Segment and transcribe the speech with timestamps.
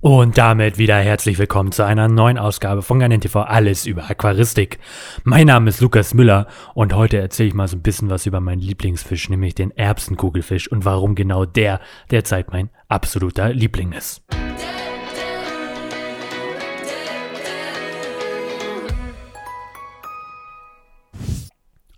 [0.00, 4.78] Und damit wieder herzlich willkommen zu einer neuen Ausgabe von Garnen TV Alles über Aquaristik.
[5.24, 8.38] Mein Name ist Lukas Müller und heute erzähle ich mal so ein bisschen was über
[8.38, 11.80] meinen Lieblingsfisch, nämlich den Erbsenkugelfisch und warum genau der
[12.12, 14.22] derzeit mein absoluter Liebling ist.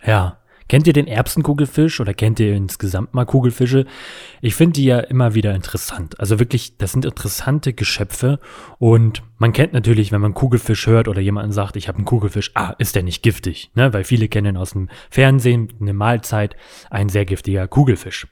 [0.03, 0.40] Ja,
[0.71, 3.87] Kennt ihr den Erbsenkugelfisch oder kennt ihr insgesamt mal Kugelfische?
[4.41, 6.21] Ich finde die ja immer wieder interessant.
[6.21, 8.39] Also wirklich, das sind interessante Geschöpfe
[8.79, 12.53] und man kennt natürlich, wenn man Kugelfisch hört oder jemanden sagt, ich habe einen Kugelfisch,
[12.55, 13.93] ah, ist der nicht giftig, ne?
[13.93, 16.55] Weil viele kennen aus dem Fernsehen eine Mahlzeit
[16.89, 18.29] ein sehr giftiger Kugelfisch.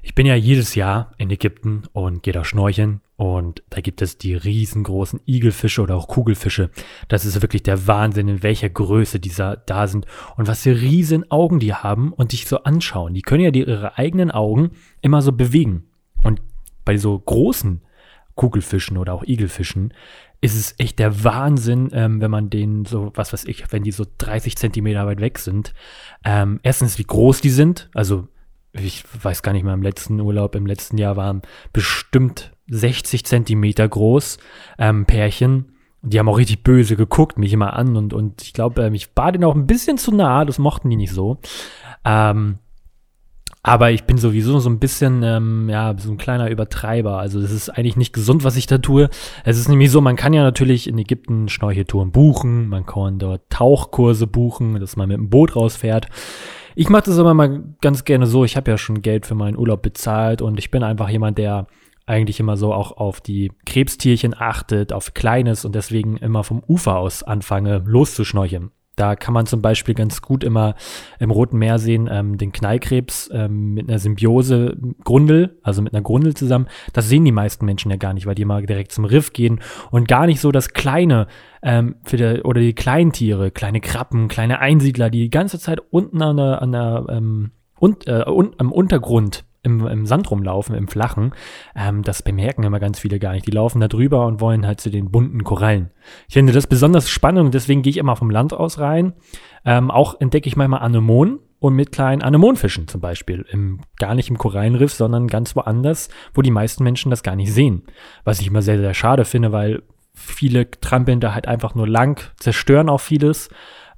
[0.00, 4.18] Ich bin ja jedes Jahr in Ägypten und gehe da schnorcheln und da gibt es
[4.18, 6.70] die riesengroßen Igelfische oder auch Kugelfische.
[7.08, 10.06] Das ist wirklich der Wahnsinn, in welcher Größe dieser da sind
[10.36, 13.14] und was für riesen Augen die haben und dich so anschauen.
[13.14, 15.84] Die können ja die, ihre eigenen Augen immer so bewegen.
[16.24, 16.42] Und
[16.84, 17.82] bei so großen
[18.34, 19.94] Kugelfischen oder auch Igelfischen
[20.40, 23.92] ist es echt der Wahnsinn, ähm, wenn man den so, was weiß ich, wenn die
[23.92, 25.72] so 30 Zentimeter weit weg sind.
[26.24, 27.90] Ähm, erstens, wie groß die sind.
[27.94, 28.26] Also
[28.72, 33.88] ich weiß gar nicht mehr, im letzten Urlaub, im letzten Jahr waren bestimmt 60 Zentimeter
[33.88, 34.38] groß,
[34.78, 35.72] ähm, Pärchen.
[36.02, 39.08] Die haben auch richtig böse geguckt, mich immer an und, und ich glaube, ähm, ich
[39.16, 41.38] war denen auch ein bisschen zu nah, das mochten die nicht so.
[42.04, 42.58] Ähm,
[43.66, 47.18] aber ich bin sowieso so ein bisschen, ähm, ja, so ein kleiner Übertreiber.
[47.18, 49.08] Also es ist eigentlich nicht gesund, was ich da tue.
[49.42, 53.48] Es ist nämlich so, man kann ja natürlich in Ägypten Schnorcheltouren buchen, man kann dort
[53.48, 56.08] Tauchkurse buchen, dass man mit dem Boot rausfährt.
[56.74, 58.44] Ich mache das aber mal ganz gerne so.
[58.44, 61.66] Ich habe ja schon Geld für meinen Urlaub bezahlt und ich bin einfach jemand, der
[62.06, 66.96] eigentlich immer so auch auf die Krebstierchen achtet, auf Kleines und deswegen immer vom Ufer
[66.96, 68.70] aus anfange loszuschnorcheln.
[68.96, 70.76] Da kann man zum Beispiel ganz gut immer
[71.18, 76.02] im Roten Meer sehen, ähm, den Knallkrebs ähm, mit einer Symbiose Grundel, also mit einer
[76.02, 76.68] Grundel zusammen.
[76.92, 79.60] Das sehen die meisten Menschen ja gar nicht, weil die mal direkt zum Riff gehen
[79.90, 81.26] und gar nicht so das Kleine
[81.62, 85.80] ähm, für der, oder die kleinen Tiere, kleine Krabben, kleine Einsiedler, die die ganze Zeit
[85.90, 87.50] unten an der, an der ähm,
[87.80, 91.32] und, äh, un, am Untergrund im, im Sand rumlaufen, im Flachen,
[91.74, 93.46] ähm, das bemerken immer ganz viele gar nicht.
[93.46, 95.90] Die laufen da drüber und wollen halt zu den bunten Korallen.
[96.28, 99.14] Ich finde das besonders spannend und deswegen gehe ich immer vom Land aus rein.
[99.64, 103.46] Ähm, auch entdecke ich manchmal Anemonen und mit kleinen Anemonenfischen zum Beispiel.
[103.50, 107.52] Im, gar nicht im Korallenriff, sondern ganz woanders, wo die meisten Menschen das gar nicht
[107.52, 107.82] sehen.
[108.24, 109.82] Was ich immer sehr, sehr schade finde, weil
[110.12, 113.48] viele trampeln da halt einfach nur lang, zerstören auch vieles,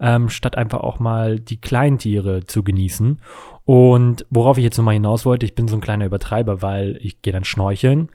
[0.01, 3.21] ähm, statt einfach auch mal die kleinen Tiere zu genießen.
[3.67, 7.21] Und worauf ich jetzt nochmal hinaus wollte, ich bin so ein kleiner Übertreiber, weil ich
[7.21, 8.11] gehe dann schnorcheln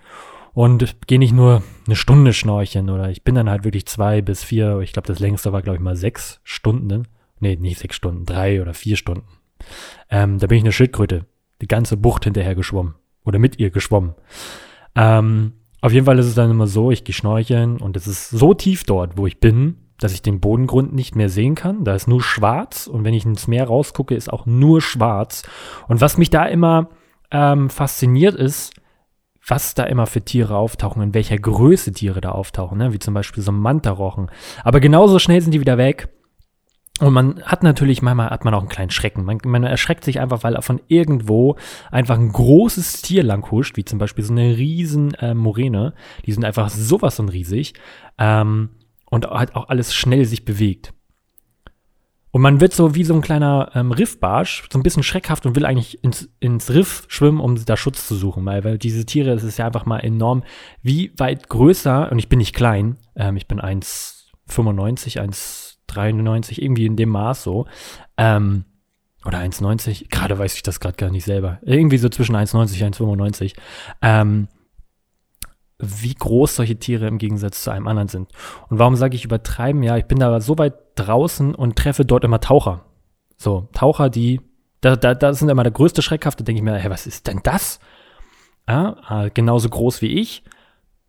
[0.54, 4.46] und gehe nicht nur eine Stunde schnorcheln oder ich bin dann halt wirklich zwei bis
[4.46, 7.04] vier, ich glaube das längste war glaube ich mal sechs Stunden, ne?
[7.42, 9.28] nee nicht sechs Stunden, drei oder vier Stunden.
[10.10, 11.26] Ähm, da bin ich eine Schildkröte,
[11.62, 12.96] die ganze Bucht hinterher geschwommen
[13.26, 14.16] oder mit ihr geschwommen.
[14.96, 15.52] Ähm,
[15.82, 18.54] auf jeden Fall ist es dann immer so, ich gehe schnorcheln und es ist so
[18.54, 21.84] tief dort, wo ich bin, dass ich den Bodengrund nicht mehr sehen kann.
[21.84, 25.44] Da ist nur schwarz und wenn ich ins Meer rausgucke, ist auch nur schwarz.
[25.88, 26.90] Und was mich da immer
[27.32, 28.74] ähm, fasziniert ist,
[29.46, 32.94] was da immer für Tiere auftauchen, in welcher Größe Tiere da auftauchen, ne?
[32.94, 34.30] wie zum Beispiel so Mantarochen.
[34.64, 36.10] Aber genauso schnell sind die wieder weg.
[37.00, 39.24] Und man hat natürlich, manchmal hat man auch einen kleinen Schrecken.
[39.24, 41.56] Man, man erschreckt sich einfach, weil von irgendwo
[41.90, 45.94] einfach ein großes Tier lang huscht, wie zum Beispiel so eine riesen äh, Moräne.
[46.26, 47.74] Die sind einfach sowas von riesig.
[48.20, 48.70] Ähm,
[49.12, 50.94] und halt auch alles schnell sich bewegt.
[52.32, 55.56] Und man wird so wie so ein kleiner ähm, Riffbarsch, so ein bisschen schreckhaft und
[55.58, 58.46] will eigentlich ins, ins Riff schwimmen, um da Schutz zu suchen.
[58.46, 60.44] Weil, weil diese Tiere, es ist ja einfach mal enorm,
[60.82, 66.96] wie weit größer, und ich bin nicht klein, ähm, ich bin 1,95, 1,93, irgendwie in
[66.96, 67.68] dem Maß so.
[68.16, 68.64] Ähm,
[69.26, 71.60] oder 1,90, gerade weiß ich das gerade gar nicht selber.
[71.64, 73.56] Irgendwie so zwischen 1,90 und 1,95.
[74.02, 74.48] Ähm,
[75.82, 78.30] wie groß solche Tiere im Gegensatz zu einem anderen sind.
[78.70, 79.84] Und warum sage ich übertreiben?
[79.84, 82.86] Ja, ich bin da so weit draußen und treffe dort immer Taucher.
[83.38, 84.42] So, Taucher, die,
[84.82, 86.40] da, da, da sind immer der größte Schreckhaft.
[86.40, 87.80] Da denke ich mir, hey, was ist denn das?
[88.68, 90.44] Ja, ah, genauso groß wie ich.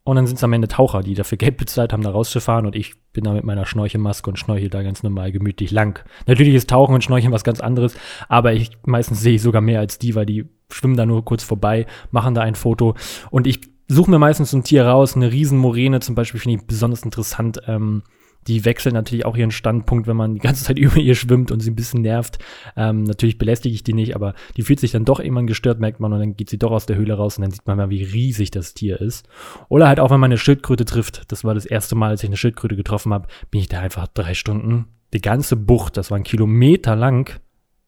[0.04, 2.74] Und dann sind es am Ende Taucher, die dafür Geld bezahlt haben, da rauszufahren und
[2.74, 6.04] ich bin da mit meiner Schnorchelmaske und schnorchel da ganz normal gemütlich lang.
[6.26, 7.94] Natürlich ist Tauchen und Schnorcheln was ganz anderes,
[8.28, 11.44] aber ich meistens sehe ich sogar mehr als die, weil die schwimmen da nur kurz
[11.44, 12.96] vorbei, machen da ein Foto
[13.30, 17.02] und ich suche mir meistens ein Tier raus, eine Riesenmoräne zum Beispiel finde ich besonders
[17.02, 17.60] interessant.
[17.66, 18.02] Ähm,
[18.48, 21.60] die wechseln natürlich auch ihren Standpunkt, wenn man die ganze Zeit über ihr schwimmt und
[21.60, 22.38] sie ein bisschen nervt.
[22.76, 26.00] Ähm, natürlich belästige ich die nicht, aber die fühlt sich dann doch irgendwann gestört, merkt
[26.00, 27.90] man, und dann geht sie doch aus der Höhle raus und dann sieht man mal,
[27.90, 29.28] wie riesig das Tier ist.
[29.68, 31.30] Oder halt auch, wenn man eine Schildkröte trifft.
[31.30, 34.08] Das war das erste Mal, als ich eine Schildkröte getroffen habe, bin ich da einfach
[34.08, 37.40] drei Stunden, die ganze Bucht, das war ein Kilometer lang,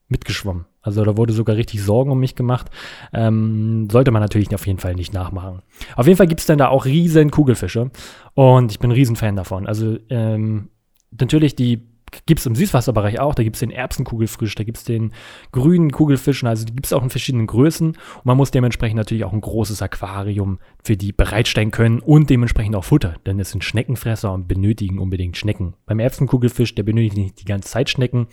[0.08, 0.66] mitgeschwommen.
[0.82, 2.70] Also da wurde sogar richtig Sorgen um mich gemacht.
[3.12, 5.62] Ähm, sollte man natürlich auf jeden Fall nicht nachmachen.
[5.96, 7.90] Auf jeden Fall gibt es dann da auch riesen Kugelfische
[8.34, 9.66] und ich bin ein riesen Fan davon.
[9.66, 10.68] Also ähm,
[11.10, 11.82] natürlich die
[12.26, 13.34] gibt es im Süßwasserbereich auch.
[13.34, 15.12] Da gibt es den Erbsenkugelfisch, da gibt es den
[15.52, 16.48] grünen Kugelfischen.
[16.48, 17.88] Also die gibt es auch in verschiedenen Größen.
[17.88, 22.76] Und man muss dementsprechend natürlich auch ein großes Aquarium für die bereitstellen können und dementsprechend
[22.76, 23.16] auch Futter.
[23.26, 25.74] Denn es sind Schneckenfresser und benötigen unbedingt Schnecken.
[25.86, 28.28] Beim Erbsenkugelfisch, der benötigt nicht die ganze Zeit Schnecken.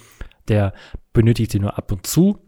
[0.47, 0.73] Der
[1.13, 2.39] benötigt sie nur ab und zu.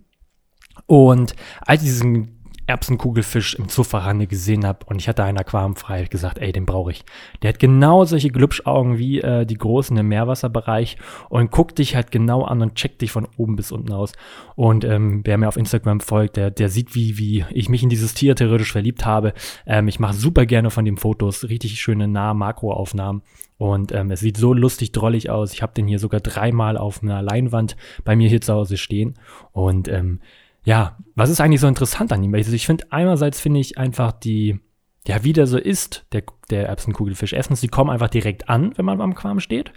[0.85, 6.09] Und als diesen Erbsenkugelfisch im Zoofachhandel gesehen habe und ich hatte ein Aquarium frei, habe
[6.09, 7.03] gesagt, ey, den brauche ich.
[7.41, 10.97] Der hat genau solche Glubschaugen wie äh, die großen im Meerwasserbereich
[11.29, 14.13] und guckt dich halt genau an und checkt dich von oben bis unten aus.
[14.55, 17.89] Und ähm, wer mir auf Instagram folgt, der, der sieht, wie, wie ich mich in
[17.89, 19.33] dieses Tier theoretisch verliebt habe.
[19.65, 23.23] Ähm, ich mache super gerne von den Fotos, richtig schöne Nah-Makroaufnahmen.
[23.57, 25.53] Und ähm, es sieht so lustig drollig aus.
[25.53, 29.13] Ich habe den hier sogar dreimal auf einer Leinwand bei mir hier zu Hause stehen.
[29.51, 30.19] Und ähm,
[30.63, 32.33] ja, was ist eigentlich so interessant an ihm?
[32.33, 34.59] Also ich finde, einerseits finde ich einfach die,
[35.05, 37.33] ja, wie der so ist, der, der Erbsenkugelfisch.
[37.33, 39.73] Erstens, die kommen einfach direkt an, wenn man am Quam steht.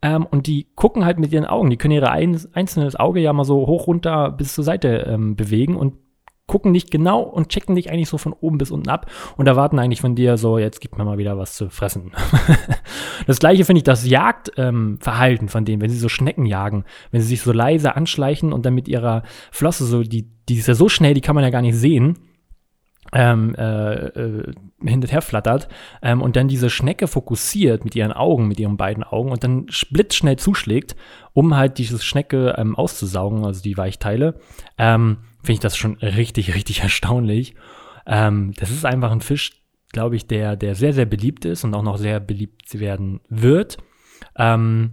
[0.00, 1.70] Ähm, und die gucken halt mit ihren Augen.
[1.70, 5.36] Die können ihre ein, einzelnes Auge ja mal so hoch runter bis zur Seite ähm,
[5.36, 5.94] bewegen und
[6.48, 9.06] gucken nicht genau und checken dich eigentlich so von oben bis unten ab
[9.36, 12.10] und erwarten eigentlich von dir so, jetzt gib mir mal wieder was zu fressen.
[13.28, 17.20] das gleiche finde ich das Jagdverhalten ähm, von denen, wenn sie so Schnecken jagen, wenn
[17.20, 19.22] sie sich so leise anschleichen und dann mit ihrer
[19.52, 22.18] Flosse so, die, die ist ja so schnell, die kann man ja gar nicht sehen,
[23.12, 24.52] ähm, äh, äh,
[24.84, 25.68] hinterher flattert
[26.02, 29.66] ähm, und dann diese Schnecke fokussiert mit ihren Augen, mit ihren beiden Augen und dann
[29.90, 30.96] blitzschnell zuschlägt,
[31.32, 34.34] um halt diese Schnecke ähm, auszusaugen, also die Weichteile.
[34.76, 37.54] Ähm, finde ich das schon richtig, richtig erstaunlich.
[38.06, 39.62] Ähm, das ist einfach ein Fisch,
[39.92, 43.78] glaube ich, der, der sehr, sehr beliebt ist und auch noch sehr beliebt werden wird.
[44.36, 44.92] Ähm,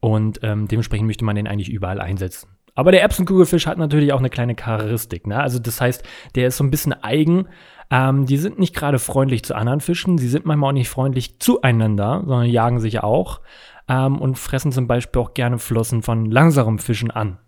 [0.00, 2.57] und ähm, dementsprechend möchte man den eigentlich überall einsetzen.
[2.78, 5.26] Aber der Erbsenkugelfisch hat natürlich auch eine kleine Charakteristik.
[5.26, 5.40] Ne?
[5.40, 6.04] Also das heißt,
[6.36, 7.48] der ist so ein bisschen eigen.
[7.90, 10.16] Ähm, die sind nicht gerade freundlich zu anderen Fischen.
[10.16, 13.40] Sie sind manchmal auch nicht freundlich zueinander, sondern jagen sich auch
[13.88, 17.38] ähm, und fressen zum Beispiel auch gerne Flossen von langsamen Fischen an.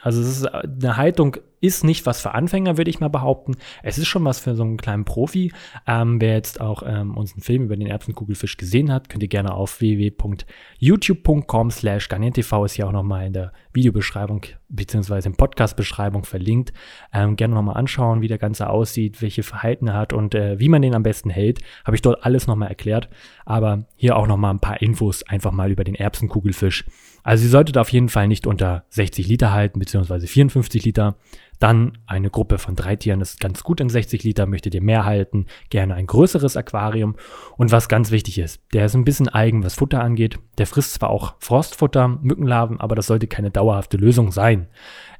[0.00, 3.56] Also es ist eine Haltung ist nicht was für Anfänger, würde ich mal behaupten.
[3.82, 5.52] Es ist schon was für so einen kleinen Profi.
[5.86, 9.54] Ähm, wer jetzt auch ähm, unseren Film über den Erbsenkugelfisch gesehen hat, könnt ihr gerne
[9.54, 16.72] auf www.youtube.com slash TV ist ja auch nochmal in der Videobeschreibung beziehungsweise in Podcast-Beschreibung verlinkt.
[17.12, 20.68] Ähm, gerne nochmal anschauen, wie der Ganze aussieht, welche Verhalten er hat und äh, wie
[20.68, 21.60] man den am besten hält.
[21.84, 23.08] Habe ich dort alles nochmal erklärt.
[23.44, 26.84] Aber hier auch nochmal ein paar Infos einfach mal über den Erbsenkugelfisch.
[27.22, 31.16] Also ihr solltet auf jeden Fall nicht unter 60 Liter halten, beziehungsweise 54 Liter.
[31.58, 34.46] Dann eine Gruppe von drei Tieren ist ganz gut in 60 Liter.
[34.46, 37.16] Möchtet ihr mehr halten, gerne ein größeres Aquarium.
[37.56, 40.38] Und was ganz wichtig ist, der ist ein bisschen eigen, was Futter angeht.
[40.58, 44.68] Der frisst zwar auch Frostfutter, Mückenlarven, aber das sollte keine dauerhafte Lösung sein.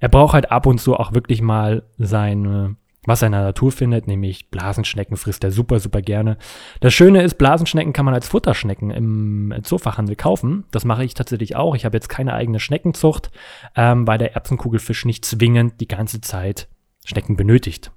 [0.00, 3.72] Er braucht halt ab und zu auch wirklich mal seine was er in der Natur
[3.72, 6.36] findet, nämlich Blasenschnecken frisst er super, super gerne.
[6.80, 10.64] Das Schöne ist, Blasenschnecken kann man als Futterschnecken im Zoofachhandel kaufen.
[10.70, 11.74] Das mache ich tatsächlich auch.
[11.74, 13.30] Ich habe jetzt keine eigene Schneckenzucht,
[13.76, 16.68] ähm, weil der Erbsenkugelfisch nicht zwingend die ganze Zeit
[17.04, 17.92] Schnecken benötigt.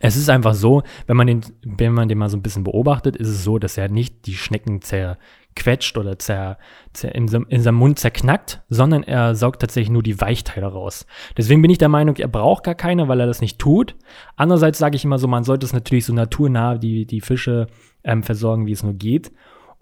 [0.00, 3.16] Es ist einfach so, wenn man den, wenn man den mal so ein bisschen beobachtet,
[3.16, 5.18] ist es so, dass er nicht die Schnecken zer,
[5.54, 6.58] quetscht oder zer,
[6.92, 11.06] zer, in, in seinem Mund zerknackt, sondern er saugt tatsächlich nur die Weichteile raus.
[11.36, 13.94] Deswegen bin ich der Meinung, er braucht gar keine, weil er das nicht tut.
[14.36, 17.66] Andererseits sage ich immer so, man sollte es natürlich so naturnah die, die Fische
[18.04, 19.32] ähm, versorgen, wie es nur geht.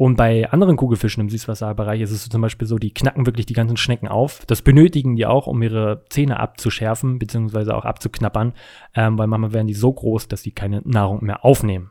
[0.01, 3.53] Und bei anderen Kugelfischen im Süßwasserbereich ist es zum Beispiel so, die knacken wirklich die
[3.53, 4.47] ganzen Schnecken auf.
[4.47, 8.55] Das benötigen die auch, um ihre Zähne abzuschärfen, beziehungsweise auch abzuknappern,
[8.95, 11.91] ähm, weil manchmal werden die so groß, dass sie keine Nahrung mehr aufnehmen.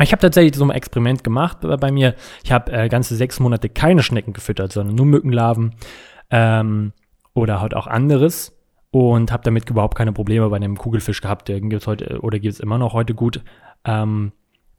[0.00, 2.14] Ich habe tatsächlich so ein Experiment gemacht bei mir.
[2.44, 5.74] Ich habe äh, ganze sechs Monate keine Schnecken gefüttert, sondern nur Mückenlarven
[6.30, 6.92] ähm,
[7.34, 8.56] oder halt auch anderes
[8.90, 11.48] und habe damit überhaupt keine Probleme bei dem Kugelfisch gehabt.
[11.48, 13.42] Der gibt heute oder gibt es immer noch heute gut.
[13.84, 14.32] Ähm,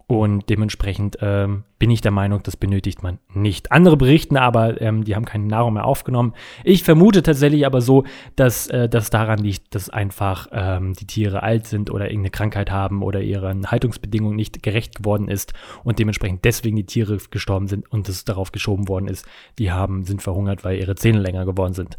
[0.10, 3.72] und dementsprechend ähm, bin ich der Meinung, das benötigt man nicht.
[3.72, 6.34] Andere berichten aber, ähm, die haben keine Nahrung mehr aufgenommen.
[6.63, 11.44] Ich vermute tatsächlich aber so, dass äh, das daran liegt, dass einfach ähm, die Tiere
[11.44, 16.44] alt sind oder irgendeine Krankheit haben oder ihren Haltungsbedingungen nicht gerecht geworden ist und dementsprechend
[16.44, 19.28] deswegen die Tiere gestorben sind und es darauf geschoben worden ist.
[19.60, 21.98] Die haben, sind verhungert, weil ihre Zähne länger geworden sind.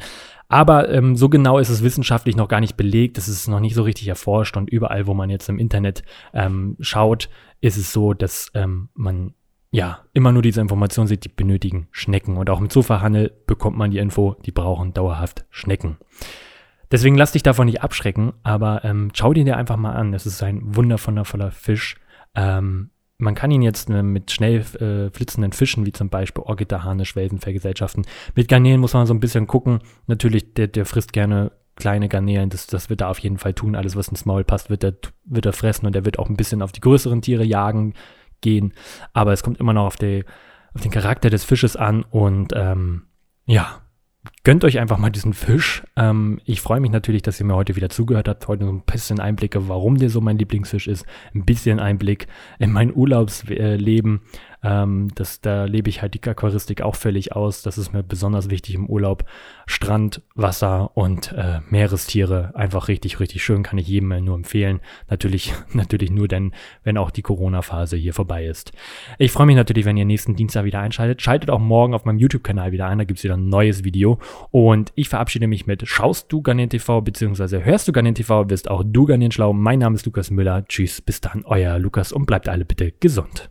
[0.51, 3.19] Aber ähm, so genau ist es wissenschaftlich noch gar nicht belegt.
[3.19, 6.03] Es ist noch nicht so richtig erforscht und überall, wo man jetzt im Internet
[6.35, 7.29] ähm, schaut,
[7.61, 9.35] ist es so, dass ähm, man
[9.71, 12.37] ja immer nur diese Information sieht, die benötigen Schnecken.
[12.37, 15.99] Und auch im Zooverhandel bekommt man die Info, die brauchen dauerhaft Schnecken.
[16.91, 20.13] Deswegen lass dich davon nicht abschrecken, aber ähm, schau dir dir einfach mal an.
[20.13, 21.97] Es ist ein wundervoller Fisch.
[22.35, 27.05] Ähm, man kann ihn jetzt äh, mit schnell äh, flitzenden Fischen, wie zum Beispiel Orgitterhahne,
[27.05, 28.07] Schwelsen vergesellschaften.
[28.35, 29.81] Mit Garnelen muss man so ein bisschen gucken.
[30.07, 33.75] Natürlich, der, der frisst gerne kleine Garnelen, das, das wird er auf jeden Fall tun.
[33.75, 34.95] Alles, was ins Maul passt, wird er,
[35.25, 37.95] wird er fressen und er wird auch ein bisschen auf die größeren Tiere jagen
[38.41, 38.73] gehen.
[39.13, 40.25] Aber es kommt immer noch auf, die,
[40.75, 43.07] auf den Charakter des Fisches an und ähm,
[43.47, 43.81] ja,
[44.43, 45.83] gönnt euch einfach mal diesen Fisch.
[45.97, 48.49] Ähm, ich freue mich natürlich, dass ihr mir heute wieder zugehört habt.
[48.49, 51.05] Heute so ein bisschen Einblicke, warum der so mein Lieblingsfisch ist.
[51.35, 52.27] Ein bisschen Einblick
[52.59, 54.23] in mein Urlaubsleben.
[54.63, 57.63] Ähm, das, da lebe ich halt die Aquaristik auch völlig aus.
[57.63, 59.25] Das ist mir besonders wichtig im Urlaub.
[59.67, 62.53] Strand, Wasser und äh, Meerestiere.
[62.55, 63.63] Einfach richtig, richtig schön.
[63.63, 64.81] Kann ich jedem nur empfehlen.
[65.09, 68.73] Natürlich, natürlich nur denn, wenn auch die Corona-Phase hier vorbei ist.
[69.19, 71.23] Ich freue mich natürlich, wenn ihr nächsten Dienstag wieder einschaltet.
[71.23, 72.99] Schaltet auch morgen auf meinem YouTube-Kanal wieder ein.
[72.99, 74.19] Da gibt es wieder ein neues Video.
[74.51, 78.71] Und ich verabschiede mich mit Schaust du Garnier TV, beziehungsweise hörst du Garnier TV, wirst
[78.71, 79.53] auch du Garnier schlau.
[79.53, 80.65] Mein Name ist Lukas Müller.
[80.67, 83.51] Tschüss, bis dann, euer Lukas und bleibt alle bitte gesund.